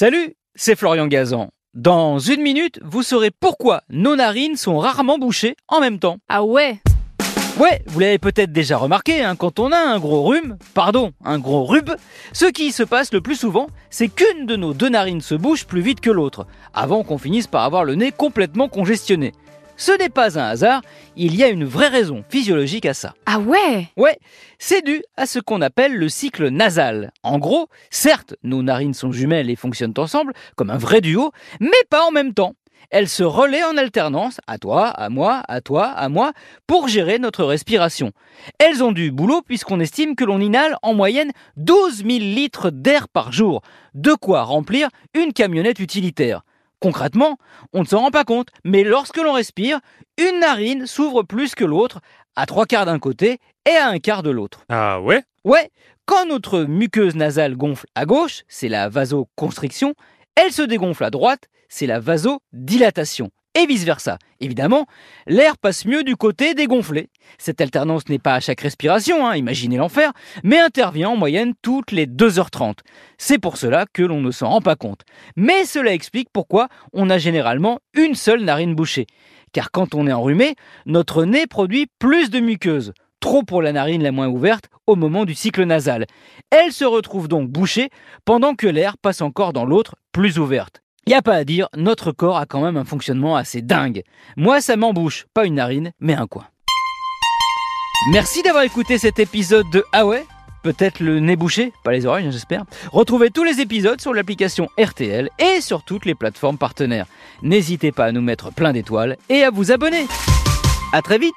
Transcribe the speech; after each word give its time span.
Salut, 0.00 0.34
c'est 0.54 0.76
Florian 0.76 1.08
Gazan. 1.08 1.48
Dans 1.74 2.20
une 2.20 2.40
minute, 2.40 2.78
vous 2.84 3.02
saurez 3.02 3.32
pourquoi 3.32 3.82
nos 3.90 4.14
narines 4.14 4.54
sont 4.54 4.78
rarement 4.78 5.18
bouchées 5.18 5.56
en 5.66 5.80
même 5.80 5.98
temps. 5.98 6.18
Ah 6.28 6.44
ouais 6.44 6.78
Ouais, 7.58 7.82
vous 7.86 7.98
l'avez 7.98 8.20
peut-être 8.20 8.52
déjà 8.52 8.76
remarqué, 8.76 9.24
hein, 9.24 9.34
quand 9.34 9.58
on 9.58 9.72
a 9.72 9.76
un 9.76 9.98
gros 9.98 10.22
rhume, 10.22 10.56
pardon, 10.72 11.10
un 11.24 11.40
gros 11.40 11.64
rube, 11.64 11.90
ce 12.32 12.44
qui 12.44 12.70
se 12.70 12.84
passe 12.84 13.12
le 13.12 13.20
plus 13.20 13.34
souvent, 13.34 13.66
c'est 13.90 14.06
qu'une 14.06 14.46
de 14.46 14.54
nos 14.54 14.72
deux 14.72 14.88
narines 14.88 15.20
se 15.20 15.34
bouche 15.34 15.66
plus 15.66 15.80
vite 15.80 15.98
que 15.98 16.10
l'autre, 16.10 16.46
avant 16.72 17.02
qu'on 17.02 17.18
finisse 17.18 17.48
par 17.48 17.64
avoir 17.64 17.82
le 17.82 17.96
nez 17.96 18.12
complètement 18.12 18.68
congestionné. 18.68 19.32
Ce 19.80 19.92
n'est 19.92 20.08
pas 20.08 20.36
un 20.40 20.42
hasard, 20.42 20.82
il 21.16 21.36
y 21.36 21.44
a 21.44 21.48
une 21.48 21.64
vraie 21.64 21.86
raison 21.86 22.24
physiologique 22.28 22.84
à 22.84 22.94
ça. 22.94 23.14
Ah 23.26 23.38
ouais? 23.38 23.86
Ouais, 23.96 24.18
c'est 24.58 24.84
dû 24.84 25.04
à 25.16 25.24
ce 25.24 25.38
qu'on 25.38 25.62
appelle 25.62 25.94
le 25.94 26.08
cycle 26.08 26.48
nasal. 26.48 27.12
En 27.22 27.38
gros, 27.38 27.68
certes, 27.88 28.34
nos 28.42 28.64
narines 28.64 28.92
sont 28.92 29.12
jumelles 29.12 29.50
et 29.50 29.54
fonctionnent 29.54 29.94
ensemble, 29.96 30.32
comme 30.56 30.70
un 30.70 30.78
vrai 30.78 31.00
duo, 31.00 31.30
mais 31.60 31.70
pas 31.90 32.04
en 32.04 32.10
même 32.10 32.34
temps. 32.34 32.54
Elles 32.90 33.08
se 33.08 33.22
relaient 33.22 33.62
en 33.62 33.76
alternance, 33.76 34.40
à 34.48 34.58
toi, 34.58 34.88
à 34.88 35.10
moi, 35.10 35.42
à 35.46 35.60
toi, 35.60 35.86
à 35.86 36.08
moi, 36.08 36.32
pour 36.66 36.88
gérer 36.88 37.20
notre 37.20 37.44
respiration. 37.44 38.10
Elles 38.58 38.82
ont 38.82 38.92
du 38.92 39.12
boulot 39.12 39.42
puisqu'on 39.42 39.78
estime 39.78 40.16
que 40.16 40.24
l'on 40.24 40.40
inhale 40.40 40.76
en 40.82 40.92
moyenne 40.92 41.30
12 41.56 41.98
000 41.98 42.08
litres 42.18 42.70
d'air 42.70 43.06
par 43.08 43.30
jour, 43.30 43.62
de 43.94 44.14
quoi 44.14 44.42
remplir 44.42 44.88
une 45.14 45.32
camionnette 45.32 45.78
utilitaire. 45.78 46.42
Concrètement, 46.80 47.38
on 47.72 47.80
ne 47.80 47.86
s'en 47.86 48.00
rend 48.00 48.10
pas 48.10 48.24
compte, 48.24 48.48
mais 48.64 48.84
lorsque 48.84 49.16
l'on 49.16 49.32
respire, 49.32 49.80
une 50.16 50.40
narine 50.40 50.86
s'ouvre 50.86 51.22
plus 51.22 51.54
que 51.54 51.64
l'autre, 51.64 52.00
à 52.36 52.46
trois 52.46 52.66
quarts 52.66 52.86
d'un 52.86 52.98
côté 52.98 53.38
et 53.66 53.76
à 53.76 53.88
un 53.88 53.98
quart 53.98 54.22
de 54.22 54.30
l'autre. 54.30 54.64
Ah 54.68 55.00
ouais? 55.00 55.24
Ouais, 55.44 55.70
quand 56.06 56.26
notre 56.26 56.60
muqueuse 56.60 57.16
nasale 57.16 57.56
gonfle 57.56 57.86
à 57.94 58.06
gauche, 58.06 58.42
c'est 58.48 58.68
la 58.68 58.88
vasoconstriction, 58.88 59.94
elle 60.36 60.52
se 60.52 60.62
dégonfle 60.62 61.04
à 61.04 61.10
droite, 61.10 61.48
c'est 61.68 61.86
la 61.86 62.00
vasodilatation. 62.00 63.30
Et 63.54 63.66
vice-versa. 63.66 64.18
Évidemment, 64.40 64.86
l'air 65.26 65.58
passe 65.58 65.84
mieux 65.84 66.04
du 66.04 66.16
côté 66.16 66.54
dégonflé. 66.54 67.08
Cette 67.38 67.60
alternance 67.60 68.08
n'est 68.08 68.18
pas 68.18 68.34
à 68.34 68.40
chaque 68.40 68.60
respiration, 68.60 69.26
hein, 69.26 69.36
imaginez 69.36 69.76
l'enfer, 69.76 70.12
mais 70.44 70.58
intervient 70.58 71.10
en 71.10 71.16
moyenne 71.16 71.54
toutes 71.62 71.90
les 71.90 72.06
2h30. 72.06 72.78
C'est 73.16 73.38
pour 73.38 73.56
cela 73.56 73.86
que 73.92 74.02
l'on 74.02 74.20
ne 74.20 74.30
s'en 74.30 74.48
rend 74.48 74.60
pas 74.60 74.76
compte. 74.76 75.02
Mais 75.36 75.64
cela 75.64 75.92
explique 75.92 76.28
pourquoi 76.32 76.68
on 76.92 77.10
a 77.10 77.18
généralement 77.18 77.80
une 77.94 78.14
seule 78.14 78.44
narine 78.44 78.74
bouchée. 78.74 79.06
Car 79.52 79.70
quand 79.70 79.94
on 79.94 80.06
est 80.06 80.12
enrhumé, 80.12 80.54
notre 80.86 81.24
nez 81.24 81.46
produit 81.46 81.86
plus 81.98 82.30
de 82.30 82.40
muqueuse 82.40 82.92
trop 83.20 83.42
pour 83.42 83.62
la 83.62 83.72
narine 83.72 84.02
la 84.02 84.12
moins 84.12 84.28
ouverte 84.28 84.70
au 84.86 84.96
moment 84.96 85.24
du 85.24 85.34
cycle 85.34 85.64
nasal. 85.64 86.06
Elle 86.50 86.72
se 86.72 86.84
retrouve 86.84 87.28
donc 87.28 87.48
bouchée 87.48 87.90
pendant 88.24 88.54
que 88.54 88.66
l'air 88.66 88.96
passe 88.96 89.22
encore 89.22 89.52
dans 89.52 89.64
l'autre 89.64 89.96
plus 90.12 90.38
ouverte. 90.38 90.82
Y 91.08 91.14
a 91.14 91.22
pas 91.22 91.36
à 91.36 91.44
dire, 91.44 91.70
notre 91.74 92.12
corps 92.12 92.36
a 92.36 92.44
quand 92.44 92.60
même 92.60 92.76
un 92.76 92.84
fonctionnement 92.84 93.34
assez 93.34 93.62
dingue. 93.62 94.02
Moi, 94.36 94.60
ça 94.60 94.76
m'embouche, 94.76 95.24
pas 95.32 95.46
une 95.46 95.54
narine, 95.54 95.92
mais 96.00 96.12
un 96.12 96.26
coin. 96.26 96.44
Merci 98.12 98.42
d'avoir 98.42 98.64
écouté 98.64 98.98
cet 98.98 99.18
épisode 99.18 99.64
de 99.72 99.82
Ah 99.94 100.04
Peut-être 100.62 101.00
le 101.00 101.18
nez 101.18 101.34
bouché, 101.34 101.72
pas 101.82 101.92
les 101.92 102.04
oreilles, 102.04 102.30
j'espère. 102.30 102.64
Retrouvez 102.92 103.30
tous 103.30 103.42
les 103.42 103.62
épisodes 103.62 104.02
sur 104.02 104.12
l'application 104.12 104.68
RTL 104.78 105.30
et 105.38 105.62
sur 105.62 105.82
toutes 105.82 106.04
les 106.04 106.14
plateformes 106.14 106.58
partenaires. 106.58 107.06
N'hésitez 107.40 107.90
pas 107.90 108.04
à 108.04 108.12
nous 108.12 108.20
mettre 108.20 108.52
plein 108.52 108.74
d'étoiles 108.74 109.16
et 109.30 109.44
à 109.44 109.50
vous 109.50 109.72
abonner. 109.72 110.04
À 110.92 111.00
très 111.00 111.16
vite 111.16 111.32